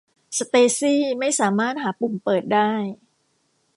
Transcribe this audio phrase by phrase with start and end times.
[0.37, 2.71] สเตซี่ย์ไม่สามารถหาปุ่มเปิดได้